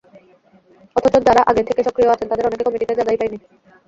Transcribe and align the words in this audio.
অথচ 0.95 1.15
যাঁরা 1.27 1.41
আগে 1.47 1.63
থেকে 1.69 1.81
সক্রিয় 1.83 2.11
আছেন, 2.13 2.27
তাঁদের 2.29 2.47
অনেকে 2.47 2.65
কমিটিতে 2.65 2.93
জায়গাই 2.97 3.19
পাননি। 3.21 3.37